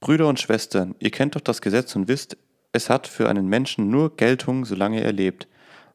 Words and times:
Brüder 0.00 0.28
und 0.28 0.40
Schwestern, 0.40 0.94
ihr 0.98 1.10
kennt 1.10 1.36
doch 1.36 1.42
das 1.42 1.60
Gesetz 1.60 1.94
und 1.94 2.08
wisst, 2.08 2.38
es 2.72 2.88
hat 2.88 3.06
für 3.06 3.28
einen 3.28 3.48
Menschen 3.48 3.90
nur 3.90 4.16
Geltung, 4.16 4.64
solange 4.64 5.02
er 5.02 5.12
lebt. 5.12 5.46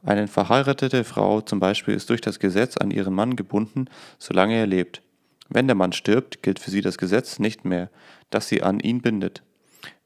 Eine 0.04 0.28
verheiratete 0.28 1.04
Frau 1.04 1.42
zum 1.42 1.60
Beispiel 1.60 1.96
ist 1.96 2.12
durch 2.12 2.22
das 2.22 2.38
Gesetz 2.38 2.78
an 2.78 2.92
ihren 2.92 3.16
Mann 3.16 3.36
gebunden, 3.36 3.86
solange 4.20 4.56
er 4.56 4.68
lebt. 4.68 5.02
Wenn 5.50 5.66
der 5.66 5.76
Mann 5.76 5.92
stirbt, 5.92 6.44
gilt 6.44 6.60
für 6.60 6.70
sie 6.70 6.82
das 6.82 7.00
Gesetz 7.00 7.40
nicht 7.40 7.66
mehr, 7.66 7.90
das 8.30 8.48
sie 8.48 8.62
an 8.62 8.80
ihn 8.80 9.02
bindet. 9.02 9.42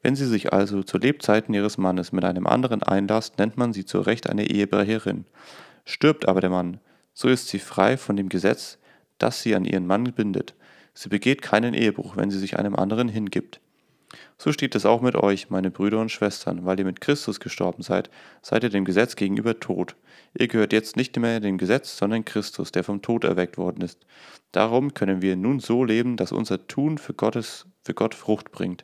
Wenn 0.02 0.16
sie 0.16 0.28
sich 0.28 0.54
also 0.54 0.82
zu 0.82 0.98
Lebzeiten 0.98 1.54
ihres 1.54 1.78
Mannes 1.78 2.14
mit 2.14 2.24
einem 2.24 2.48
anderen 2.48 2.82
einlasst, 2.82 3.38
nennt 3.38 3.58
man 3.58 3.74
sie 3.74 3.84
zu 3.84 4.00
Recht 4.00 4.30
eine 4.30 4.50
Ehebrecherin. 4.50 5.26
Stirbt 5.84 6.26
aber 6.26 6.40
der 6.40 6.50
Mann, 6.50 6.80
so 7.14 7.28
ist 7.28 7.50
sie 7.50 7.60
frei 7.60 7.98
von 7.98 8.16
dem 8.16 8.30
Gesetz, 8.30 8.78
das 9.18 9.42
sie 9.42 9.56
an 9.56 9.66
ihren 9.66 9.88
Mann 9.88 10.14
bindet. 10.14 10.56
Sie 10.94 11.10
begeht 11.10 11.42
keinen 11.42 11.74
Ehebruch, 11.74 12.16
wenn 12.16 12.32
sie 12.32 12.40
sich 12.40 12.58
einem 12.58 12.78
anderen 12.78 13.10
hingibt. 13.10 13.60
So 14.38 14.52
steht 14.52 14.74
es 14.76 14.86
auch 14.86 15.02
mit 15.02 15.16
euch, 15.16 15.50
meine 15.50 15.70
Brüder 15.70 16.00
und 16.00 16.12
Schwestern, 16.12 16.66
weil 16.66 16.80
ihr 16.80 16.86
mit 16.86 17.02
Christus 17.02 17.40
gestorben 17.40 17.84
seid, 17.84 18.10
seid 18.42 18.64
ihr 18.64 18.70
dem 18.70 18.86
Gesetz 18.86 19.16
gegenüber 19.16 19.60
tot. 19.60 19.96
Ihr 20.38 20.48
gehört 20.48 20.74
jetzt 20.74 20.96
nicht 20.96 21.18
mehr 21.18 21.40
dem 21.40 21.58
Gesetz, 21.58 21.98
sondern 21.98 22.26
Christus, 22.26 22.72
der 22.72 22.84
vom 22.84 23.02
Tod 23.02 23.24
erweckt 23.24 23.58
worden 23.58 23.82
ist. 23.82 24.06
Darum 24.52 24.94
können 24.94 25.22
wir 25.22 25.36
nun 25.36 25.60
so 25.60 25.84
leben, 25.84 26.18
dass 26.18 26.32
unser 26.32 26.68
Tun 26.68 26.98
für, 26.98 27.14
Gottes, 27.14 27.66
für 27.84 27.94
Gott 27.94 28.16
Frucht 28.16 28.52
bringt. 28.52 28.84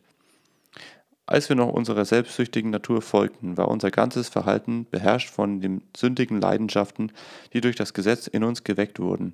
Als 1.28 1.50
wir 1.50 1.56
noch 1.56 1.70
unserer 1.70 2.06
selbstsüchtigen 2.06 2.70
Natur 2.70 3.02
folgten, 3.02 3.58
war 3.58 3.70
unser 3.70 3.90
ganzes 3.90 4.30
Verhalten 4.30 4.86
beherrscht 4.92 5.32
von 5.32 5.60
den 5.60 5.82
sündigen 5.98 6.40
Leidenschaften, 6.40 7.12
die 7.54 7.62
durch 7.62 7.76
das 7.76 7.96
Gesetz 7.96 8.28
in 8.28 8.44
uns 8.44 8.64
geweckt 8.64 9.00
wurden. 9.00 9.34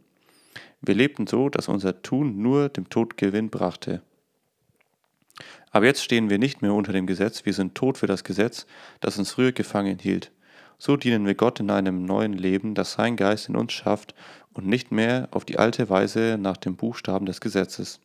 Wir 0.79 0.95
lebten 0.95 1.27
so, 1.27 1.49
dass 1.49 1.67
unser 1.67 2.01
Tun 2.01 2.41
nur 2.41 2.69
dem 2.69 2.89
Tod 2.89 3.17
Gewinn 3.17 3.49
brachte. 3.49 4.01
Aber 5.71 5.85
jetzt 5.85 6.03
stehen 6.03 6.29
wir 6.29 6.37
nicht 6.37 6.61
mehr 6.61 6.73
unter 6.73 6.91
dem 6.91 7.07
Gesetz, 7.07 7.45
wir 7.45 7.53
sind 7.53 7.75
tot 7.75 7.97
für 7.97 8.07
das 8.07 8.23
Gesetz, 8.23 8.65
das 8.99 9.17
uns 9.17 9.31
früher 9.31 9.53
gefangen 9.53 9.97
hielt. 9.99 10.31
So 10.77 10.97
dienen 10.97 11.25
wir 11.25 11.35
Gott 11.35 11.59
in 11.59 11.69
einem 11.69 12.05
neuen 12.05 12.33
Leben, 12.33 12.75
das 12.75 12.93
sein 12.93 13.15
Geist 13.15 13.49
in 13.49 13.55
uns 13.55 13.71
schafft 13.71 14.13
und 14.53 14.67
nicht 14.67 14.91
mehr 14.91 15.29
auf 15.31 15.45
die 15.45 15.57
alte 15.57 15.89
Weise 15.89 16.37
nach 16.39 16.57
dem 16.57 16.75
Buchstaben 16.75 17.25
des 17.25 17.39
Gesetzes. 17.39 17.99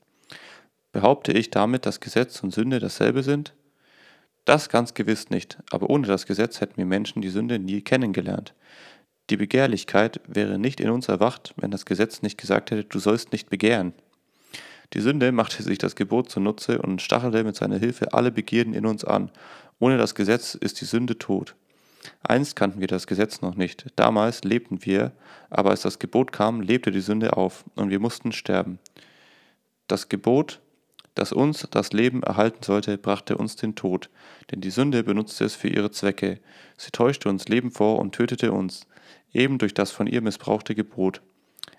Behaupte 0.93 1.33
ich 1.33 1.51
damit, 1.51 1.87
dass 1.87 2.01
Gesetz 2.01 2.43
und 2.43 2.55
Sünde 2.55 2.79
dasselbe 2.79 3.23
sind? 3.23 3.55
Das 4.45 4.69
ganz 4.69 4.95
gewiss 4.95 5.31
nicht, 5.31 5.59
aber 5.71 5.91
ohne 5.91 6.07
das 6.07 6.25
Gesetz 6.27 6.61
hätten 6.61 6.77
wir 6.77 6.87
Menschen 6.87 7.21
die 7.21 7.31
Sünde 7.31 7.59
nie 7.59 7.83
kennengelernt. 7.83 8.55
Die 9.29 9.37
Begehrlichkeit 9.37 10.21
wäre 10.29 10.57
nicht 10.59 10.79
in 10.79 10.91
uns 10.91 11.09
erwacht, 11.09 11.53
wenn 11.57 11.73
das 11.73 11.85
Gesetz 11.85 12.23
nicht 12.23 12.39
gesagt 12.39 12.71
hätte, 12.71 12.85
du 12.85 13.01
sollst 13.01 13.33
nicht 13.33 13.51
begehren. 13.51 13.93
Die 14.93 15.01
Sünde 15.01 15.33
machte 15.33 15.63
sich 15.63 15.79
das 15.79 15.97
Gebot 15.97 16.31
zunutze 16.31 16.81
und 16.81 17.03
stachelte 17.03 17.45
mit 17.45 17.57
seiner 17.57 17.79
Hilfe 17.79 18.13
alle 18.13 18.31
Begierden 18.31 18.75
in 18.75 18.87
uns 18.87 19.05
an. 19.05 19.31
Ohne 19.79 19.99
das 19.99 20.15
Gesetz 20.15 20.55
ist 20.55 20.81
die 20.81 20.85
Sünde 20.85 21.19
tot. 21.19 21.55
Einst 22.23 22.57
kannten 22.57 22.81
wir 22.81 22.87
das 22.87 23.07
Gesetz 23.07 23.41
noch 23.41 23.57
nicht. 23.57 23.87
Damals 23.97 24.45
lebten 24.45 24.85
wir, 24.85 25.13
aber 25.51 25.71
als 25.71 25.83
das 25.83 25.99
Gebot 25.99 26.33
kam, 26.33 26.61
lebte 26.61 26.91
die 26.91 27.01
Sünde 27.01 27.37
auf 27.37 27.65
und 27.75 27.91
wir 27.91 28.01
mussten 28.01 28.33
sterben. 28.33 28.79
Das 29.89 30.09
Gebot, 30.09 30.61
das 31.15 31.33
uns 31.33 31.67
das 31.71 31.93
Leben 31.93 32.23
erhalten 32.23 32.63
sollte, 32.63 32.99
brachte 32.99 33.37
uns 33.37 33.57
den 33.57 33.75
Tod, 33.75 34.11
denn 34.51 34.61
die 34.61 34.71
Sünde 34.71 35.03
benutzte 35.03 35.45
es 35.45 35.55
für 35.55 35.69
ihre 35.69 35.91
Zwecke. 35.91 36.41
Sie 36.77 36.91
täuschte 36.91 37.29
uns 37.29 37.49
Leben 37.49 37.71
vor 37.71 37.99
und 37.99 38.15
tötete 38.15 38.53
uns, 38.53 38.87
eben 39.33 39.59
durch 39.59 39.75
das 39.75 39.91
von 39.91 40.07
ihr 40.07 40.21
missbrauchte 40.21 40.75
Gebot. 40.75 41.23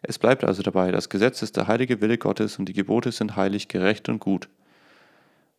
Es 0.01 0.19
bleibt 0.19 0.43
also 0.43 0.61
dabei, 0.63 0.91
das 0.91 1.09
Gesetz 1.09 1.41
ist 1.41 1.57
der 1.57 1.67
heilige 1.67 2.01
Wille 2.01 2.17
Gottes 2.17 2.59
und 2.59 2.65
die 2.65 2.73
Gebote 2.73 3.11
sind 3.11 3.35
heilig, 3.35 3.67
gerecht 3.67 4.09
und 4.09 4.19
gut. 4.19 4.49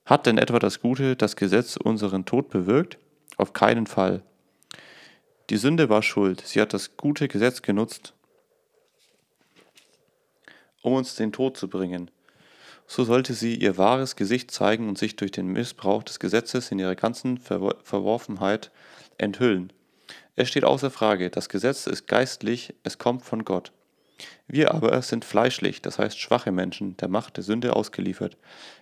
Hat 0.05 0.27
denn 0.27 0.39
etwa 0.39 0.59
das 0.59 0.81
Gute, 0.81 1.17
das 1.17 1.37
Gesetz 1.37 1.77
unseren 1.77 2.25
Tod 2.25 2.49
bewirkt? 2.49 2.99
Auf 3.37 3.53
keinen 3.53 3.87
Fall. 3.87 4.23
Die 5.51 5.57
Sünde 5.57 5.89
war 5.89 6.03
schuld, 6.03 6.43
sie 6.47 6.61
hat 6.61 6.73
das 6.73 6.97
gute 6.97 7.29
Gesetz 7.29 7.63
genutzt, 7.63 8.13
um 10.83 10.93
uns 10.93 11.15
den 11.15 11.33
Tod 11.33 11.57
zu 11.57 11.69
bringen. 11.69 12.11
So 12.87 13.05
sollte 13.05 13.35
sie 13.35 13.55
ihr 13.55 13.77
wahres 13.77 14.17
Gesicht 14.17 14.51
zeigen 14.51 14.89
und 14.89 14.97
sich 14.97 15.17
durch 15.17 15.31
den 15.31 15.47
Missbrauch 15.47 16.03
des 16.03 16.19
Gesetzes 16.21 16.71
in 16.71 16.79
ihrer 16.79 16.95
ganzen 16.95 17.39
Verworfenheit 17.39 18.71
enthüllen. 19.19 19.73
Es 20.37 20.49
steht 20.49 20.65
außer 20.65 20.91
Frage, 20.91 21.29
das 21.29 21.49
Gesetz 21.49 21.87
ist 21.87 22.07
geistlich, 22.07 22.75
es 22.83 22.97
kommt 22.97 23.25
von 23.25 23.45
Gott. 23.45 23.73
Wir 24.47 24.75
aber 24.75 25.01
sind 25.03 25.25
fleischlich, 25.25 25.83
das 25.83 25.99
heißt 25.99 26.19
schwache 26.19 26.51
Menschen, 26.51 26.97
der 26.97 27.09
Macht 27.09 27.37
der 27.37 27.45
Sünde 27.45 27.77
ausgeliefert. 27.77 28.37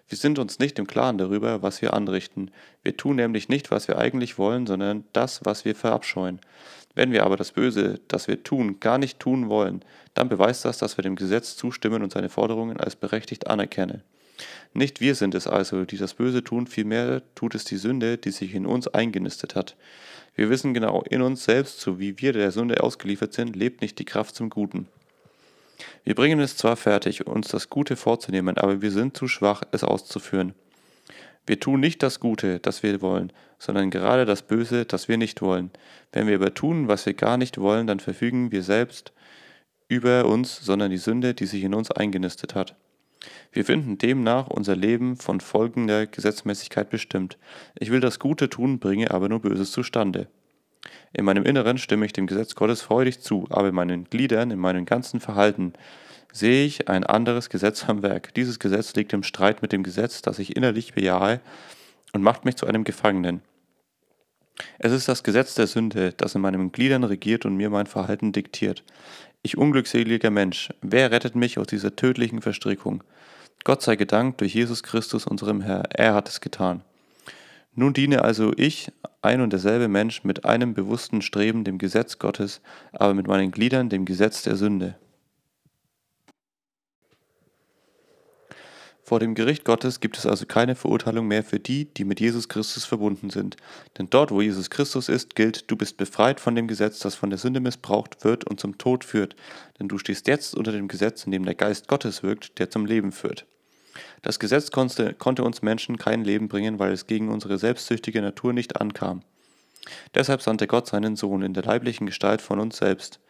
Wir 0.08 0.16
sind 0.16 0.38
uns 0.38 0.58
nicht 0.58 0.78
im 0.78 0.86
Klaren 0.86 1.18
darüber, 1.18 1.62
was 1.62 1.82
wir 1.82 1.92
anrichten. 1.92 2.50
Wir 2.82 2.96
tun 2.96 3.16
nämlich 3.16 3.48
nicht, 3.48 3.70
was 3.70 3.88
wir 3.88 3.98
eigentlich 3.98 4.38
wollen, 4.38 4.66
sondern 4.66 5.04
das, 5.12 5.44
was 5.44 5.64
wir 5.64 5.74
verabscheuen. 5.74 6.40
Wenn 6.94 7.12
wir 7.12 7.24
aber 7.24 7.36
das 7.36 7.52
Böse, 7.52 8.00
das 8.08 8.28
wir 8.28 8.42
tun, 8.42 8.80
gar 8.80 8.98
nicht 8.98 9.18
tun 9.18 9.48
wollen, 9.48 9.84
dann 10.14 10.28
beweist 10.28 10.64
das, 10.64 10.78
dass 10.78 10.96
wir 10.96 11.02
dem 11.02 11.16
Gesetz 11.16 11.56
zustimmen 11.56 12.02
und 12.02 12.12
seine 12.12 12.28
Forderungen 12.28 12.78
als 12.78 12.96
berechtigt 12.96 13.48
anerkennen. 13.48 14.02
Nicht 14.72 15.00
wir 15.00 15.14
sind 15.14 15.34
es 15.34 15.46
also, 15.46 15.84
die 15.84 15.96
das 15.96 16.14
Böse 16.14 16.44
tun, 16.44 16.66
vielmehr 16.66 17.22
tut 17.34 17.54
es 17.54 17.64
die 17.64 17.76
Sünde, 17.76 18.18
die 18.18 18.30
sich 18.30 18.54
in 18.54 18.66
uns 18.66 18.88
eingenistet 18.88 19.54
hat. 19.54 19.76
Wir 20.34 20.50
wissen 20.50 20.74
genau, 20.74 21.02
in 21.02 21.22
uns 21.22 21.44
selbst, 21.44 21.80
so 21.80 21.98
wie 21.98 22.20
wir 22.20 22.32
der 22.32 22.50
Sünde 22.50 22.82
ausgeliefert 22.82 23.32
sind, 23.32 23.56
lebt 23.56 23.80
nicht 23.80 23.98
die 23.98 24.04
Kraft 24.04 24.34
zum 24.34 24.50
Guten. 24.50 24.86
Wir 26.04 26.14
bringen 26.14 26.40
es 26.40 26.56
zwar 26.56 26.76
fertig, 26.76 27.26
uns 27.26 27.48
das 27.48 27.70
Gute 27.70 27.96
vorzunehmen, 27.96 28.56
aber 28.58 28.82
wir 28.82 28.90
sind 28.90 29.16
zu 29.16 29.28
schwach, 29.28 29.62
es 29.72 29.84
auszuführen. 29.84 30.54
Wir 31.46 31.60
tun 31.60 31.80
nicht 31.80 32.02
das 32.02 32.18
Gute, 32.18 32.58
das 32.58 32.82
wir 32.82 33.00
wollen, 33.02 33.32
sondern 33.58 33.90
gerade 33.90 34.24
das 34.24 34.42
Böse, 34.42 34.84
das 34.84 35.08
wir 35.08 35.16
nicht 35.16 35.42
wollen. 35.42 35.70
Wenn 36.12 36.26
wir 36.26 36.36
aber 36.36 36.54
tun, 36.54 36.88
was 36.88 37.06
wir 37.06 37.14
gar 37.14 37.36
nicht 37.36 37.58
wollen, 37.58 37.86
dann 37.86 38.00
verfügen 38.00 38.50
wir 38.50 38.62
selbst 38.62 39.12
über 39.88 40.24
uns, 40.26 40.56
sondern 40.56 40.90
die 40.90 40.98
Sünde, 40.98 41.34
die 41.34 41.46
sich 41.46 41.62
in 41.62 41.74
uns 41.74 41.90
eingenistet 41.90 42.54
hat. 42.54 42.74
Wir 43.52 43.64
finden 43.64 43.98
demnach 43.98 44.48
unser 44.48 44.76
Leben 44.76 45.16
von 45.16 45.40
folgender 45.40 46.06
Gesetzmäßigkeit 46.06 46.90
bestimmt. 46.90 47.38
Ich 47.78 47.90
will 47.90 48.00
das 48.00 48.18
Gute 48.18 48.50
tun, 48.50 48.78
bringe 48.78 49.10
aber 49.10 49.28
nur 49.28 49.40
Böses 49.40 49.72
zustande. 49.72 50.28
In 51.12 51.24
meinem 51.24 51.44
Inneren 51.44 51.78
stimme 51.78 52.06
ich 52.06 52.12
dem 52.12 52.26
Gesetz 52.26 52.54
Gottes 52.54 52.82
freudig 52.82 53.20
zu, 53.20 53.46
aber 53.50 53.68
in 53.68 53.74
meinen 53.74 54.04
Gliedern, 54.04 54.50
in 54.50 54.58
meinem 54.58 54.84
ganzen 54.84 55.20
Verhalten 55.20 55.72
sehe 56.32 56.66
ich 56.66 56.88
ein 56.88 57.04
anderes 57.04 57.48
Gesetz 57.48 57.88
am 57.88 58.02
Werk. 58.02 58.34
Dieses 58.34 58.58
Gesetz 58.58 58.94
liegt 58.94 59.12
im 59.12 59.22
Streit 59.22 59.62
mit 59.62 59.72
dem 59.72 59.82
Gesetz, 59.82 60.22
das 60.22 60.38
ich 60.38 60.56
innerlich 60.56 60.94
bejahe 60.94 61.40
und 62.12 62.22
macht 62.22 62.44
mich 62.44 62.56
zu 62.56 62.66
einem 62.66 62.84
Gefangenen. 62.84 63.40
Es 64.78 64.92
ist 64.92 65.08
das 65.08 65.22
Gesetz 65.22 65.54
der 65.54 65.66
Sünde, 65.66 66.12
das 66.16 66.34
in 66.34 66.40
meinen 66.40 66.72
Gliedern 66.72 67.04
regiert 67.04 67.44
und 67.44 67.56
mir 67.56 67.70
mein 67.70 67.86
Verhalten 67.86 68.32
diktiert. 68.32 68.84
Ich 69.42 69.58
unglückseliger 69.58 70.30
Mensch, 70.30 70.70
wer 70.80 71.10
rettet 71.10 71.36
mich 71.36 71.58
aus 71.58 71.66
dieser 71.66 71.94
tödlichen 71.94 72.42
Verstrickung? 72.42 73.04
Gott 73.64 73.82
sei 73.82 73.96
gedankt 73.96 74.40
durch 74.40 74.54
Jesus 74.54 74.82
Christus, 74.82 75.26
unserem 75.26 75.60
Herr, 75.60 75.84
er 75.92 76.14
hat 76.14 76.28
es 76.28 76.40
getan. 76.40 76.82
Nun 77.78 77.92
diene 77.92 78.24
also 78.24 78.54
ich, 78.56 78.90
ein 79.20 79.42
und 79.42 79.52
derselbe 79.52 79.86
Mensch, 79.86 80.24
mit 80.24 80.46
einem 80.46 80.72
bewussten 80.72 81.20
Streben 81.20 81.62
dem 81.62 81.76
Gesetz 81.76 82.18
Gottes, 82.18 82.62
aber 82.92 83.12
mit 83.12 83.26
meinen 83.26 83.50
Gliedern 83.50 83.90
dem 83.90 84.06
Gesetz 84.06 84.42
der 84.42 84.56
Sünde. 84.56 84.96
Vor 89.02 89.20
dem 89.20 89.34
Gericht 89.34 89.64
Gottes 89.64 90.00
gibt 90.00 90.16
es 90.16 90.24
also 90.24 90.46
keine 90.46 90.74
Verurteilung 90.74 91.28
mehr 91.28 91.44
für 91.44 91.60
die, 91.60 91.84
die 91.84 92.04
mit 92.04 92.18
Jesus 92.18 92.48
Christus 92.48 92.86
verbunden 92.86 93.28
sind. 93.28 93.56
Denn 93.98 94.08
dort, 94.08 94.30
wo 94.30 94.40
Jesus 94.40 94.70
Christus 94.70 95.10
ist, 95.10 95.36
gilt, 95.36 95.70
du 95.70 95.76
bist 95.76 95.98
befreit 95.98 96.40
von 96.40 96.54
dem 96.54 96.66
Gesetz, 96.66 96.98
das 97.00 97.14
von 97.14 97.28
der 97.28 97.38
Sünde 97.38 97.60
missbraucht 97.60 98.24
wird 98.24 98.44
und 98.44 98.58
zum 98.58 98.78
Tod 98.78 99.04
führt. 99.04 99.36
Denn 99.78 99.86
du 99.86 99.98
stehst 99.98 100.26
jetzt 100.28 100.56
unter 100.56 100.72
dem 100.72 100.88
Gesetz, 100.88 101.24
in 101.24 101.30
dem 101.30 101.44
der 101.44 101.54
Geist 101.54 101.88
Gottes 101.88 102.22
wirkt, 102.22 102.58
der 102.58 102.70
zum 102.70 102.86
Leben 102.86 103.12
führt. 103.12 103.46
Das 104.22 104.38
Gesetz 104.38 104.70
konnte, 104.70 105.14
konnte 105.14 105.44
uns 105.44 105.62
Menschen 105.62 105.98
kein 105.98 106.24
Leben 106.24 106.48
bringen, 106.48 106.78
weil 106.78 106.92
es 106.92 107.06
gegen 107.06 107.28
unsere 107.28 107.58
selbstsüchtige 107.58 108.22
Natur 108.22 108.52
nicht 108.52 108.80
ankam. 108.80 109.22
Deshalb 110.14 110.42
sandte 110.42 110.66
Gott 110.66 110.86
seinen 110.86 111.16
Sohn 111.16 111.42
in 111.42 111.54
der 111.54 111.62
leiblichen 111.62 112.06
Gestalt 112.06 112.40
von 112.40 112.58
uns 112.58 112.78
selbst, 112.78 113.20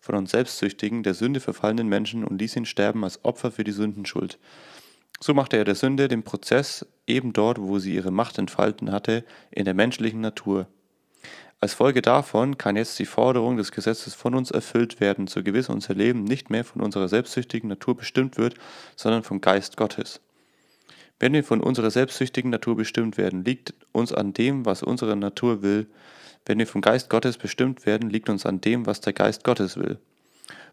von 0.00 0.14
uns 0.14 0.30
selbstsüchtigen, 0.30 1.02
der 1.02 1.14
Sünde 1.14 1.40
verfallenen 1.40 1.88
Menschen 1.88 2.24
und 2.24 2.38
ließ 2.38 2.56
ihn 2.56 2.66
sterben 2.66 3.02
als 3.04 3.24
Opfer 3.24 3.50
für 3.50 3.64
die 3.64 3.72
Sündenschuld. 3.72 4.38
So 5.20 5.32
machte 5.32 5.56
er 5.56 5.64
der 5.64 5.74
Sünde 5.74 6.08
den 6.08 6.22
Prozess 6.22 6.86
eben 7.06 7.32
dort, 7.32 7.58
wo 7.58 7.78
sie 7.78 7.94
ihre 7.94 8.10
Macht 8.10 8.38
entfalten 8.38 8.92
hatte, 8.92 9.24
in 9.50 9.64
der 9.64 9.74
menschlichen 9.74 10.20
Natur. 10.20 10.66
Als 11.58 11.72
Folge 11.72 12.02
davon 12.02 12.58
kann 12.58 12.76
jetzt 12.76 12.98
die 12.98 13.06
Forderung 13.06 13.56
des 13.56 13.72
Gesetzes 13.72 14.14
von 14.14 14.34
uns 14.34 14.50
erfüllt 14.50 15.00
werden, 15.00 15.26
so 15.26 15.42
gewiss 15.42 15.70
unser 15.70 15.94
Leben 15.94 16.24
nicht 16.24 16.50
mehr 16.50 16.64
von 16.64 16.82
unserer 16.82 17.08
selbstsüchtigen 17.08 17.70
Natur 17.70 17.96
bestimmt 17.96 18.36
wird, 18.36 18.56
sondern 18.94 19.22
vom 19.22 19.40
Geist 19.40 19.78
Gottes. 19.78 20.20
Wenn 21.18 21.32
wir 21.32 21.44
von 21.44 21.60
unserer 21.60 21.90
selbstsüchtigen 21.90 22.50
Natur 22.50 22.76
bestimmt 22.76 23.16
werden, 23.16 23.44
liegt 23.44 23.74
uns 23.92 24.12
an 24.12 24.34
dem, 24.34 24.66
was 24.66 24.82
unsere 24.82 25.16
Natur 25.16 25.62
will. 25.62 25.86
Wenn 26.44 26.58
wir 26.58 26.66
vom 26.66 26.82
Geist 26.82 27.08
Gottes 27.08 27.38
bestimmt 27.38 27.86
werden, 27.86 28.10
liegt 28.10 28.28
uns 28.28 28.44
an 28.44 28.60
dem, 28.60 28.84
was 28.84 29.00
der 29.00 29.14
Geist 29.14 29.42
Gottes 29.42 29.76
will. 29.76 29.98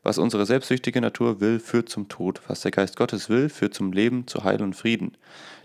Was 0.04 0.18
unsere 0.18 0.46
selbstsüchtige 0.46 1.00
Natur 1.00 1.40
will, 1.40 1.60
führt 1.60 1.88
zum 1.88 2.10
Tod. 2.10 2.42
Was 2.48 2.60
der 2.60 2.72
Geist 2.72 2.98
Gottes 2.98 3.30
will, 3.30 3.48
führt 3.48 3.74
zum 3.74 3.94
Leben, 3.94 4.28
zu 4.28 4.44
Heil 4.44 4.62
und 4.62 4.76
Frieden. 4.76 5.16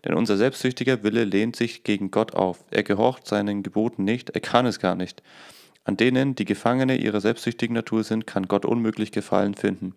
Denn 0.05 0.15
unser 0.15 0.37
selbstsüchtiger 0.37 1.03
Wille 1.03 1.25
lehnt 1.25 1.57
sich 1.57 1.83
gegen 1.83 2.13
Gott 2.13 2.35
auf. 2.35 2.65
Er 2.71 2.85
gehorcht 2.85 3.27
seinen 3.27 3.65
Geboten 3.65 4.05
nicht, 4.05 4.31
er 4.31 4.41
kann 4.41 4.65
es 4.65 4.79
gar 4.79 4.95
nicht. 4.95 5.25
An 5.83 5.97
denen, 5.97 6.37
die 6.37 6.45
Gefangene 6.45 6.99
ihrer 6.99 7.21
selbstsüchtigen 7.21 7.75
Natur 7.75 8.05
sind, 8.05 8.29
kann 8.29 8.47
Gott 8.47 8.65
unmöglich 8.65 9.11
Gefallen 9.11 9.55
finden. 9.55 9.95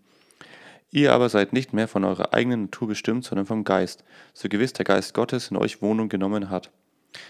Ihr 0.91 1.13
aber 1.13 1.29
seid 1.29 1.53
nicht 1.53 1.73
mehr 1.73 1.87
von 1.87 2.03
eurer 2.03 2.33
eigenen 2.33 2.63
Natur 2.63 2.89
bestimmt, 2.89 3.23
sondern 3.23 3.45
vom 3.45 3.63
Geist, 3.63 4.03
so 4.33 4.49
gewiss 4.49 4.73
der 4.73 4.83
Geist 4.83 5.13
Gottes 5.13 5.49
in 5.49 5.55
euch 5.55 5.81
Wohnung 5.81 6.09
genommen 6.09 6.49
hat. 6.49 6.69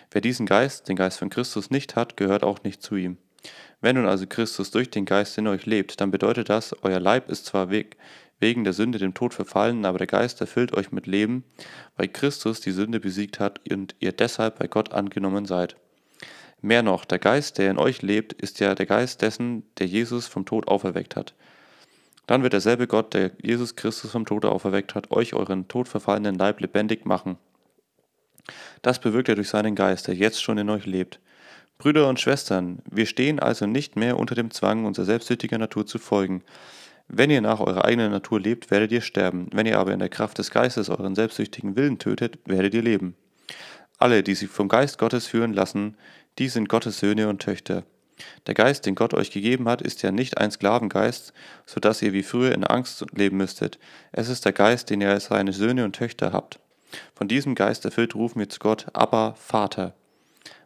Wer 0.10 0.22
diesen 0.22 0.48
Geist, 0.48 0.90
den 0.90 0.96
Geist 0.96 1.20
von 1.20 1.30
Christus 1.30 1.70
nicht 1.70 1.96
hat, 1.96 2.18
gehört 2.18 2.44
auch 2.44 2.64
nicht 2.64 2.82
zu 2.82 2.96
ihm. 2.96 3.18
Wenn 3.80 3.96
nun 3.96 4.08
also 4.08 4.26
Christus 4.28 4.72
durch 4.72 4.90
den 4.90 5.06
Geist 5.06 5.38
in 5.38 5.48
euch 5.48 5.66
lebt, 5.68 6.02
dann 6.02 6.12
bedeutet 6.12 6.50
das, 6.50 6.76
euer 6.82 7.00
Leib 7.00 7.30
ist 7.30 7.46
zwar 7.46 7.70
weg, 7.70 7.98
wegen 8.40 8.64
der 8.64 8.74
Sünde 8.74 8.98
dem 8.98 9.14
Tod 9.14 9.36
verfallen, 9.36 9.86
aber 9.86 10.00
der 10.00 10.08
Geist 10.08 10.42
erfüllt 10.42 10.76
euch 10.76 10.92
mit 10.92 11.06
Leben, 11.06 11.44
weil 11.96 12.08
Christus 12.08 12.62
die 12.62 12.72
Sünde 12.72 13.00
besiegt 13.00 13.40
hat 13.40 13.60
und 13.72 13.96
ihr 14.00 14.12
deshalb 14.12 14.58
bei 14.58 14.68
Gott 14.68 14.92
angenommen 14.92 15.46
seid. 15.46 15.76
Mehr 16.62 16.82
noch, 16.82 17.06
der 17.06 17.20
Geist, 17.20 17.60
der 17.60 17.70
in 17.70 17.78
euch 17.78 18.02
lebt, 18.02 18.34
ist 18.34 18.60
ja 18.60 18.74
der 18.74 18.88
Geist 18.88 19.22
dessen, 19.22 19.64
der 19.78 19.88
Jesus 19.88 20.28
vom 20.28 20.46
Tod 20.46 20.68
auferweckt 20.68 21.16
hat. 21.16 21.36
Dann 22.28 22.44
wird 22.44 22.54
derselbe 22.54 22.88
Gott, 22.88 23.14
der 23.14 23.32
Jesus 23.42 23.76
Christus 23.76 24.12
vom 24.12 24.26
Tode 24.26 24.52
auferweckt 24.52 24.96
hat, 24.96 25.12
euch 25.12 25.34
euren 25.34 25.68
todverfallenen 25.68 26.36
Leib 26.36 26.62
lebendig 26.62 27.06
machen. 27.06 27.38
Das 28.82 29.00
bewirkt 29.00 29.30
er 29.30 29.36
durch 29.36 29.50
seinen 29.50 29.76
Geist, 29.76 30.08
der 30.08 30.16
jetzt 30.16 30.42
schon 30.42 30.58
in 30.58 30.70
euch 30.70 30.86
lebt. 30.86 31.20
Brüder 31.78 32.08
und 32.08 32.20
Schwestern, 32.20 32.80
wir 32.90 33.06
stehen 33.06 33.40
also 33.40 33.66
nicht 33.66 33.96
mehr 33.96 34.20
unter 34.20 34.36
dem 34.36 34.52
Zwang, 34.52 34.86
unserer 34.86 35.06
selbstsüchtigen 35.06 35.60
Natur 35.60 35.86
zu 35.86 35.98
folgen. 35.98 36.44
Wenn 37.08 37.30
ihr 37.30 37.42
nach 37.42 37.60
eurer 37.60 37.86
eigenen 37.86 38.12
Natur 38.12 38.40
lebt, 38.40 38.72
werdet 38.72 38.92
ihr 38.92 39.02
sterben. 39.02 39.50
Wenn 39.52 39.66
ihr 39.66 39.80
aber 39.80 39.92
in 39.92 40.00
der 40.00 40.10
Kraft 40.10 40.38
des 40.38 40.52
Geistes 40.52 40.90
euren 40.90 41.16
selbstsüchtigen 41.16 41.76
Willen 41.76 41.98
tötet, 41.98 42.40
werdet 42.46 42.74
ihr 42.74 42.84
leben. 42.84 43.16
Alle, 43.98 44.24
die 44.24 44.36
sich 44.36 44.50
vom 44.50 44.68
Geist 44.68 44.98
Gottes 44.98 45.28
führen 45.28 45.54
lassen, 45.54 45.98
die 46.40 46.48
sind 46.48 46.70
Gottes 46.70 47.00
Söhne 47.00 47.28
und 47.28 47.42
Töchter. 47.42 47.84
Der 48.48 48.54
Geist, 48.54 48.86
den 48.86 48.96
Gott 48.96 49.14
euch 49.14 49.32
gegeben 49.32 49.68
hat, 49.68 49.82
ist 49.82 50.02
ja 50.02 50.12
nicht 50.12 50.38
ein 50.38 50.52
Sklavengeist, 50.52 51.34
so 51.66 51.80
dass 51.80 52.02
ihr 52.02 52.14
wie 52.14 52.24
früher 52.24 52.52
in 52.52 52.64
Angst 52.64 53.06
leben 53.14 53.38
müsstet. 53.38 53.80
Es 54.12 54.30
ist 54.30 54.46
der 54.46 54.54
Geist, 54.54 54.90
den 54.90 55.02
ihr 55.02 55.10
als 55.10 55.26
seine 55.26 55.54
Söhne 55.54 55.86
und 55.86 55.96
Töchter 55.96 56.34
habt. 56.34 56.60
Von 57.16 57.28
diesem 57.28 57.56
Geist 57.56 57.86
erfüllt 57.86 58.16
rufen 58.16 58.40
wir 58.40 58.50
zu 58.50 58.60
Gott, 58.60 58.88
aber 58.94 59.36
Vater. 59.38 59.94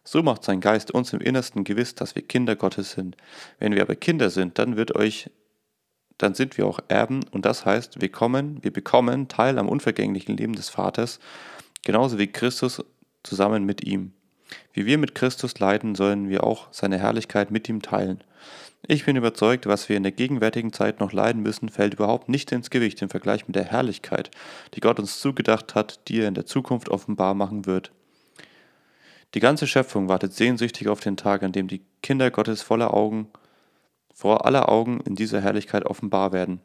So 0.03 0.21
macht 0.21 0.43
sein 0.43 0.61
Geist 0.61 0.91
uns 0.91 1.13
im 1.13 1.21
Innersten 1.21 1.63
gewiss, 1.63 1.95
dass 1.95 2.15
wir 2.15 2.21
Kinder 2.21 2.55
Gottes 2.55 2.91
sind. 2.91 3.17
Wenn 3.59 3.73
wir 3.73 3.81
aber 3.81 3.95
Kinder 3.95 4.29
sind, 4.29 4.59
dann 4.59 4.75
wird 4.77 4.95
euch 4.95 5.29
dann 6.17 6.33
sind 6.33 6.57
wir 6.57 6.65
auch 6.65 6.79
Erben 6.87 7.25
und 7.31 7.45
das 7.45 7.65
heißt, 7.65 8.01
wir 8.01 8.09
kommen, 8.09 8.63
wir 8.63 8.71
bekommen 8.71 9.27
Teil 9.27 9.59
am 9.59 9.67
unvergänglichen 9.67 10.37
Leben 10.37 10.53
des 10.53 10.69
Vaters, 10.69 11.19
genauso 11.83 12.17
wie 12.17 12.27
Christus 12.27 12.83
zusammen 13.23 13.65
mit 13.65 13.83
ihm. 13.83 14.13
Wie 14.75 14.85
wir 14.85 14.97
mit 14.97 15.15
Christus 15.15 15.57
leiden, 15.57 15.95
sollen 15.95 16.27
wir 16.27 16.43
auch 16.43 16.67
seine 16.69 16.99
Herrlichkeit 16.99 17.49
mit 17.49 17.69
ihm 17.69 17.81
teilen. 17.81 18.21
Ich 18.85 19.05
bin 19.05 19.15
überzeugt, 19.15 19.67
was 19.67 19.87
wir 19.87 19.95
in 19.95 20.03
der 20.03 20.11
gegenwärtigen 20.11 20.73
Zeit 20.73 20.99
noch 20.99 21.13
leiden 21.13 21.41
müssen, 21.41 21.69
fällt 21.69 21.93
überhaupt 21.93 22.27
nicht 22.27 22.51
ins 22.51 22.69
Gewicht 22.69 23.01
im 23.01 23.09
Vergleich 23.09 23.47
mit 23.47 23.55
der 23.55 23.63
Herrlichkeit, 23.63 24.31
die 24.73 24.81
Gott 24.81 24.99
uns 24.99 25.21
zugedacht 25.21 25.75
hat, 25.75 26.09
die 26.09 26.19
er 26.19 26.27
in 26.27 26.33
der 26.33 26.45
Zukunft 26.45 26.89
offenbar 26.89 27.35
machen 27.35 27.65
wird. 27.65 27.93
Die 29.33 29.39
ganze 29.39 29.65
Schöpfung 29.65 30.09
wartet 30.09 30.33
sehnsüchtig 30.33 30.89
auf 30.89 30.99
den 30.99 31.15
Tag, 31.15 31.43
an 31.43 31.53
dem 31.53 31.69
die 31.69 31.81
Kinder 32.03 32.29
Gottes 32.29 32.61
voller 32.61 32.93
Augen, 32.93 33.29
vor 34.13 34.45
aller 34.45 34.67
Augen 34.67 34.99
in 35.05 35.15
dieser 35.15 35.39
Herrlichkeit 35.39 35.85
offenbar 35.85 36.33
werden. 36.33 36.59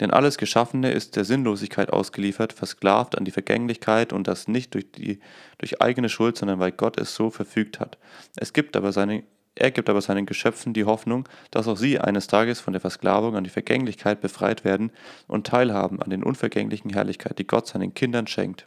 Denn 0.00 0.10
alles 0.10 0.38
Geschaffene 0.38 0.90
ist 0.90 1.16
der 1.16 1.24
Sinnlosigkeit 1.24 1.92
ausgeliefert, 1.92 2.52
versklavt 2.52 3.16
an 3.16 3.24
die 3.24 3.30
Vergänglichkeit 3.30 4.12
und 4.12 4.26
das 4.26 4.48
nicht 4.48 4.74
durch, 4.74 4.90
die, 4.90 5.20
durch 5.58 5.80
eigene 5.80 6.08
Schuld, 6.08 6.36
sondern 6.36 6.58
weil 6.58 6.72
Gott 6.72 6.98
es 6.98 7.14
so 7.14 7.30
verfügt 7.30 7.78
hat. 7.78 7.98
Es 8.36 8.52
gibt 8.52 8.76
aber 8.76 8.92
seine, 8.92 9.22
er 9.54 9.70
gibt 9.70 9.88
aber 9.88 10.00
seinen 10.00 10.26
Geschöpfen 10.26 10.72
die 10.72 10.84
Hoffnung, 10.84 11.28
dass 11.52 11.68
auch 11.68 11.76
sie 11.76 12.00
eines 12.00 12.26
Tages 12.26 12.60
von 12.60 12.72
der 12.72 12.80
Versklavung 12.80 13.36
an 13.36 13.44
die 13.44 13.50
Vergänglichkeit 13.50 14.20
befreit 14.20 14.64
werden 14.64 14.90
und 15.28 15.46
teilhaben 15.46 16.02
an 16.02 16.10
den 16.10 16.24
unvergänglichen 16.24 16.90
Herrlichkeit, 16.90 17.38
die 17.38 17.46
Gott 17.46 17.68
seinen 17.68 17.94
Kindern 17.94 18.26
schenkt. 18.26 18.66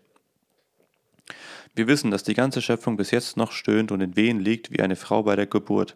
Wir 1.76 1.88
wissen, 1.88 2.10
dass 2.10 2.24
die 2.24 2.34
ganze 2.34 2.62
Schöpfung 2.62 2.98
bis 2.98 3.12
jetzt 3.12 3.38
noch 3.38 3.52
stöhnt 3.52 3.92
und 3.92 4.02
in 4.02 4.16
Wehen 4.16 4.40
liegt 4.40 4.72
wie 4.72 4.82
eine 4.82 4.96
Frau 4.96 5.24
bei 5.24 5.36
der 5.36 5.46
Geburt. 5.46 5.96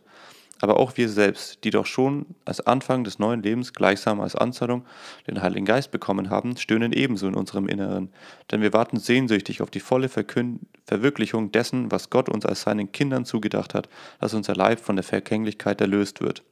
Aber 0.62 0.80
auch 0.80 0.96
wir 0.96 1.10
selbst, 1.10 1.64
die 1.64 1.72
doch 1.72 1.86
schon 1.86 2.28
als 2.46 2.62
Anfang 2.62 3.04
des 3.04 3.20
neuen 3.20 3.42
Lebens 3.42 3.74
gleichsam 3.74 4.22
als 4.22 4.36
Anzahlung 4.36 4.86
den 5.28 5.42
Heiligen 5.42 5.66
Geist 5.66 5.92
bekommen 5.92 6.30
haben, 6.30 6.56
stöhnen 6.56 6.94
ebenso 6.94 7.28
in 7.28 7.36
unserem 7.36 7.68
Inneren. 7.68 8.10
Denn 8.52 8.62
wir 8.62 8.72
warten 8.72 9.00
sehnsüchtig 9.00 9.62
auf 9.62 9.72
die 9.72 9.80
volle 9.80 10.08
Verkün 10.08 10.62
Verwirklichung 10.86 11.52
dessen, 11.52 11.92
was 11.92 12.10
Gott 12.10 12.30
uns 12.30 12.46
als 12.46 12.62
seinen 12.62 12.92
Kindern 12.92 13.26
zugedacht 13.26 13.74
hat, 13.74 13.90
dass 14.20 14.34
unser 14.34 14.56
Leib 14.56 14.80
von 14.80 14.96
der 14.96 15.04
Vergänglichkeit 15.04 15.82
erlöst 15.82 16.22
wird. 16.22 16.44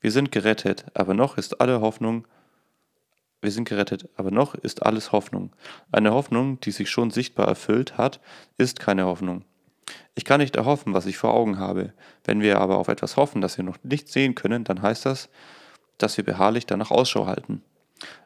Wir 0.00 0.10
sind 0.10 0.32
gerettet, 0.32 0.86
aber 0.94 1.14
noch 1.14 1.38
ist 1.38 1.60
alle 1.60 1.80
Hoffnung 1.80 2.26
wir 3.44 3.50
sind 3.50 3.68
gerettet, 3.68 4.08
aber 4.16 4.30
noch 4.30 4.54
ist 4.54 4.86
alles 4.86 5.12
Hoffnung. 5.12 5.50
Eine 5.92 6.14
Hoffnung, 6.14 6.60
die 6.60 6.70
sich 6.70 6.88
schon 6.88 7.10
sichtbar 7.10 7.46
erfüllt 7.46 7.98
hat, 7.98 8.18
ist 8.56 8.80
keine 8.80 9.04
Hoffnung. 9.04 9.44
Ich 10.14 10.24
kann 10.24 10.40
nicht 10.40 10.56
erhoffen, 10.56 10.94
was 10.94 11.06
ich 11.06 11.16
vor 11.16 11.34
Augen 11.34 11.58
habe. 11.58 11.92
Wenn 12.24 12.40
wir 12.40 12.60
aber 12.60 12.78
auf 12.78 12.88
etwas 12.88 13.16
hoffen, 13.16 13.40
das 13.40 13.56
wir 13.56 13.64
noch 13.64 13.78
nicht 13.82 14.08
sehen 14.08 14.34
können, 14.34 14.64
dann 14.64 14.82
heißt 14.82 15.06
das, 15.06 15.28
dass 15.98 16.16
wir 16.16 16.24
beharrlich 16.24 16.66
danach 16.66 16.90
Ausschau 16.90 17.26
halten. 17.26 17.62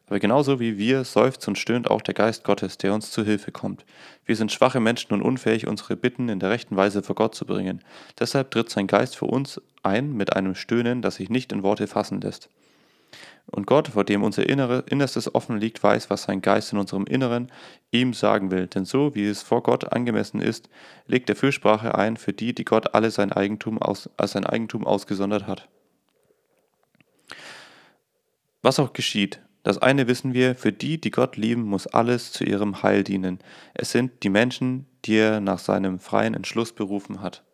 Aber 0.06 0.20
genauso 0.20 0.58
wie 0.58 0.78
wir 0.78 1.04
seufzt 1.04 1.46
und 1.48 1.58
stöhnt 1.58 1.90
auch 1.90 2.00
der 2.00 2.14
Geist 2.14 2.42
Gottes, 2.42 2.78
der 2.78 2.94
uns 2.94 3.10
zu 3.10 3.24
Hilfe 3.24 3.52
kommt. 3.52 3.84
Wir 4.24 4.36
sind 4.36 4.50
schwache 4.50 4.80
Menschen 4.80 5.12
und 5.12 5.20
unfähig, 5.20 5.66
unsere 5.66 5.96
Bitten 5.96 6.30
in 6.30 6.40
der 6.40 6.50
rechten 6.50 6.76
Weise 6.76 7.02
vor 7.02 7.14
Gott 7.14 7.34
zu 7.34 7.44
bringen. 7.44 7.84
Deshalb 8.18 8.50
tritt 8.50 8.70
sein 8.70 8.86
Geist 8.86 9.16
für 9.16 9.26
uns 9.26 9.60
ein 9.82 10.14
mit 10.14 10.34
einem 10.34 10.54
Stöhnen, 10.54 11.02
das 11.02 11.16
sich 11.16 11.28
nicht 11.28 11.52
in 11.52 11.62
Worte 11.62 11.86
fassen 11.86 12.22
lässt. 12.22 12.48
Und 13.50 13.66
Gott, 13.66 13.88
vor 13.88 14.04
dem 14.04 14.22
unser 14.22 14.46
Innere, 14.46 14.84
Innerstes 14.90 15.34
offen 15.34 15.58
liegt, 15.58 15.82
weiß, 15.82 16.10
was 16.10 16.24
sein 16.24 16.42
Geist 16.42 16.72
in 16.72 16.78
unserem 16.78 17.06
Inneren 17.06 17.50
ihm 17.90 18.12
sagen 18.12 18.50
will. 18.50 18.66
Denn 18.66 18.84
so, 18.84 19.14
wie 19.14 19.24
es 19.26 19.42
vor 19.42 19.62
Gott 19.62 19.90
angemessen 19.92 20.40
ist, 20.40 20.68
legt 21.06 21.30
er 21.30 21.36
Fürsprache 21.36 21.94
ein 21.94 22.18
für 22.18 22.34
die, 22.34 22.54
die 22.54 22.64
Gott 22.64 22.94
alle 22.94 23.10
sein 23.10 23.32
Eigentum 23.32 23.80
aus, 23.80 24.10
als 24.18 24.32
sein 24.32 24.44
Eigentum 24.44 24.86
ausgesondert 24.86 25.46
hat. 25.46 25.68
Was 28.60 28.78
auch 28.78 28.92
geschieht, 28.92 29.40
das 29.62 29.78
eine 29.78 30.08
wissen 30.08 30.34
wir, 30.34 30.54
für 30.54 30.72
die, 30.72 31.00
die 31.00 31.10
Gott 31.10 31.36
lieben, 31.36 31.62
muss 31.62 31.86
alles 31.86 32.32
zu 32.32 32.44
ihrem 32.44 32.82
Heil 32.82 33.02
dienen. 33.02 33.38
Es 33.74 33.92
sind 33.92 34.22
die 34.22 34.30
Menschen, 34.30 34.86
die 35.04 35.16
er 35.16 35.40
nach 35.40 35.58
seinem 35.58 35.98
freien 35.98 36.34
Entschluss 36.34 36.72
berufen 36.72 37.22
hat. 37.22 37.44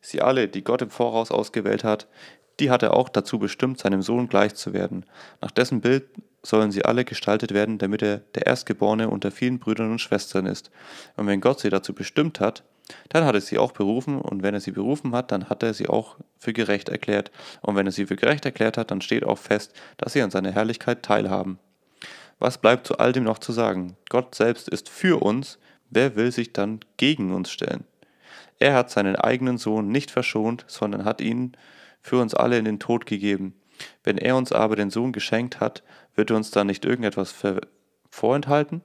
Sie 0.00 0.20
alle, 0.20 0.48
die 0.48 0.64
Gott 0.64 0.82
im 0.82 0.90
Voraus 0.90 1.30
ausgewählt 1.30 1.84
hat, 1.84 2.08
die 2.60 2.70
hat 2.70 2.82
er 2.82 2.94
auch 2.94 3.08
dazu 3.08 3.38
bestimmt, 3.38 3.78
seinem 3.78 4.02
Sohn 4.02 4.28
gleich 4.28 4.54
zu 4.54 4.72
werden. 4.72 5.04
Nach 5.40 5.50
dessen 5.50 5.80
Bild 5.80 6.04
sollen 6.42 6.70
sie 6.70 6.84
alle 6.84 7.04
gestaltet 7.04 7.54
werden, 7.54 7.78
damit 7.78 8.02
er 8.02 8.18
der 8.34 8.46
Erstgeborene 8.46 9.08
unter 9.08 9.30
vielen 9.30 9.58
Brüdern 9.58 9.90
und 9.90 10.00
Schwestern 10.00 10.46
ist. 10.46 10.70
Und 11.16 11.26
wenn 11.26 11.40
Gott 11.40 11.60
sie 11.60 11.70
dazu 11.70 11.94
bestimmt 11.94 12.40
hat, 12.40 12.62
dann 13.08 13.24
hat 13.24 13.34
er 13.34 13.40
sie 13.40 13.58
auch 13.58 13.72
berufen, 13.72 14.20
und 14.20 14.42
wenn 14.42 14.52
er 14.52 14.60
sie 14.60 14.72
berufen 14.72 15.14
hat, 15.14 15.32
dann 15.32 15.48
hat 15.48 15.62
er 15.62 15.72
sie 15.72 15.88
auch 15.88 16.16
für 16.38 16.52
gerecht 16.52 16.90
erklärt. 16.90 17.30
Und 17.62 17.76
wenn 17.76 17.86
er 17.86 17.92
sie 17.92 18.06
für 18.06 18.16
gerecht 18.16 18.44
erklärt 18.44 18.76
hat, 18.76 18.90
dann 18.90 19.00
steht 19.00 19.24
auch 19.24 19.38
fest, 19.38 19.72
dass 19.96 20.12
sie 20.12 20.20
an 20.20 20.30
seiner 20.30 20.52
Herrlichkeit 20.52 21.02
teilhaben. 21.02 21.58
Was 22.38 22.58
bleibt 22.58 22.86
zu 22.86 22.98
all 22.98 23.12
dem 23.12 23.24
noch 23.24 23.38
zu 23.38 23.52
sagen? 23.52 23.96
Gott 24.10 24.34
selbst 24.34 24.68
ist 24.68 24.90
für 24.90 25.22
uns, 25.22 25.58
wer 25.88 26.14
will 26.14 26.30
sich 26.30 26.52
dann 26.52 26.80
gegen 26.98 27.32
uns 27.32 27.50
stellen? 27.50 27.84
Er 28.58 28.74
hat 28.74 28.90
seinen 28.90 29.16
eigenen 29.16 29.56
Sohn 29.56 29.88
nicht 29.88 30.10
verschont, 30.10 30.64
sondern 30.68 31.04
hat 31.04 31.20
ihn 31.20 31.56
für 32.04 32.20
uns 32.20 32.34
alle 32.34 32.58
in 32.58 32.66
den 32.66 32.78
Tod 32.78 33.06
gegeben. 33.06 33.54
Wenn 34.04 34.18
er 34.18 34.36
uns 34.36 34.52
aber 34.52 34.76
den 34.76 34.90
Sohn 34.90 35.12
geschenkt 35.12 35.58
hat, 35.58 35.82
wird 36.14 36.30
er 36.30 36.36
uns 36.36 36.52
dann 36.52 36.68
nicht 36.68 36.84
irgendetwas 36.84 37.34
vorenthalten? 38.10 38.82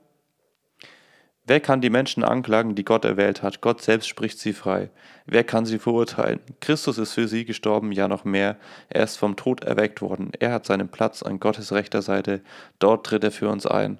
Wer 1.44 1.60
kann 1.60 1.80
die 1.80 1.90
Menschen 1.90 2.24
anklagen, 2.24 2.74
die 2.74 2.84
Gott 2.84 3.04
erwählt 3.04 3.42
hat? 3.42 3.60
Gott 3.60 3.82
selbst 3.82 4.08
spricht 4.08 4.38
sie 4.38 4.52
frei. 4.52 4.90
Wer 5.26 5.44
kann 5.44 5.66
sie 5.66 5.78
verurteilen? 5.78 6.40
Christus 6.60 6.96
ist 6.96 7.12
für 7.12 7.28
sie 7.28 7.44
gestorben, 7.44 7.92
ja 7.92 8.08
noch 8.08 8.24
mehr. 8.24 8.56
Er 8.88 9.04
ist 9.04 9.16
vom 9.16 9.36
Tod 9.36 9.64
erweckt 9.64 10.00
worden. 10.00 10.30
Er 10.38 10.52
hat 10.52 10.64
seinen 10.64 10.88
Platz 10.88 11.22
an 11.22 11.40
Gottes 11.40 11.72
rechter 11.72 12.02
Seite. 12.02 12.40
Dort 12.78 13.06
tritt 13.06 13.24
er 13.24 13.32
für 13.32 13.48
uns 13.48 13.66
ein. 13.66 13.98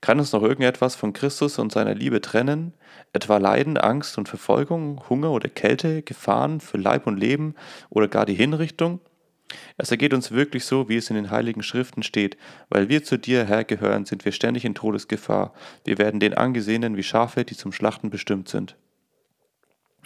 Kann 0.00 0.18
uns 0.18 0.32
noch 0.32 0.42
irgendetwas 0.42 0.94
von 0.94 1.12
Christus 1.12 1.58
und 1.58 1.72
seiner 1.72 1.94
Liebe 1.94 2.20
trennen? 2.20 2.74
Etwa 3.12 3.38
Leiden, 3.38 3.78
Angst 3.78 4.18
und 4.18 4.28
Verfolgung, 4.28 5.02
Hunger 5.08 5.30
oder 5.30 5.48
Kälte, 5.48 6.02
Gefahren 6.02 6.60
für 6.60 6.78
Leib 6.78 7.06
und 7.06 7.18
Leben 7.18 7.54
oder 7.90 8.08
gar 8.08 8.26
die 8.26 8.34
Hinrichtung? 8.34 9.00
Es 9.76 9.90
ergeht 9.90 10.14
uns 10.14 10.30
wirklich 10.30 10.64
so, 10.64 10.88
wie 10.88 10.96
es 10.96 11.10
in 11.10 11.16
den 11.16 11.30
heiligen 11.30 11.62
Schriften 11.62 12.02
steht. 12.02 12.36
Weil 12.68 12.88
wir 12.88 13.04
zu 13.04 13.18
dir, 13.18 13.44
Herr, 13.44 13.64
gehören, 13.64 14.04
sind 14.04 14.24
wir 14.24 14.32
ständig 14.32 14.64
in 14.64 14.74
Todesgefahr. 14.74 15.52
Wir 15.84 15.98
werden 15.98 16.20
den 16.20 16.34
Angesehenen 16.34 16.96
wie 16.96 17.02
Schafe, 17.02 17.44
die 17.44 17.56
zum 17.56 17.72
Schlachten 17.72 18.10
bestimmt 18.10 18.48
sind. 18.48 18.76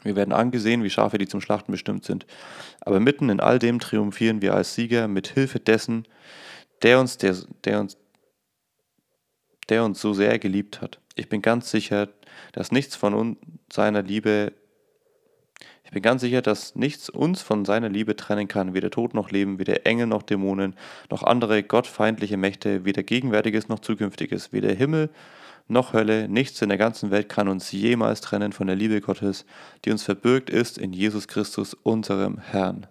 Wir 0.03 0.17
werden 0.17 0.33
angesehen 0.33 0.85
wie 0.85 0.91
Schafe, 0.91 1.19
die 1.19 1.27
zum 1.27 1.41
Schlachten 1.41 1.73
bestimmt 1.73 2.05
sind. 2.05 2.27
Aber 2.81 3.01
mitten 3.01 3.29
in 3.29 3.41
all 3.41 3.59
dem 3.59 3.81
triumphieren 3.81 4.41
wir 4.41 4.55
als 4.55 4.75
Sieger 4.75 5.09
mit 5.09 5.29
Hilfe 5.29 5.59
dessen, 5.59 6.07
der 6.83 7.01
uns, 7.01 7.19
der, 7.19 7.35
der 7.65 7.81
uns, 7.81 7.97
der 9.69 9.85
uns 9.85 10.01
so 10.01 10.13
sehr 10.13 10.39
geliebt 10.39 10.81
hat. 10.81 11.01
Ich 11.15 11.29
bin 11.29 11.43
ganz 11.43 11.71
sicher, 11.71 12.09
dass 12.53 12.73
nichts 12.73 12.97
von 12.97 13.37
seiner 13.71 14.03
Liebe 14.03 14.53
ich 15.85 15.93
bin 15.93 16.03
ganz 16.03 16.21
sicher, 16.23 16.43
dass 16.43 16.75
nichts 16.75 17.09
uns 17.09 17.43
von 17.43 17.65
seiner 17.65 17.89
Liebe 17.89 18.17
trennen 18.17 18.49
kann, 18.49 18.75
weder 18.75 18.91
Tod 18.91 19.15
noch 19.15 19.31
Leben, 19.31 19.61
weder 19.61 19.87
Engel 19.87 20.09
noch 20.09 20.25
Dämonen, 20.25 20.75
noch 21.11 21.23
andere 21.23 21.63
gottfeindliche 21.63 22.37
Mächte, 22.37 22.85
weder 22.85 23.05
Gegenwärtiges 23.05 23.69
noch 23.69 23.79
Zukünftiges, 23.79 24.53
weder 24.53 24.75
Himmel 24.75 25.11
noch 25.69 25.93
Hölle, 25.93 26.29
nichts 26.29 26.61
in 26.63 26.69
der 26.69 26.79
ganzen 26.79 27.11
Welt 27.11 27.29
kann 27.29 27.49
uns 27.49 27.73
jemals 27.73 28.21
trennen 28.21 28.53
von 28.53 28.67
der 28.67 28.77
Liebe 28.77 29.01
Gottes, 29.01 29.45
die 29.85 29.91
uns 29.91 30.03
verbürgt 30.03 30.51
ist 30.51 30.79
in 30.79 30.93
Jesus 30.93 31.29
Christus, 31.29 31.75
unserem 31.75 32.39
Herrn. 32.39 32.87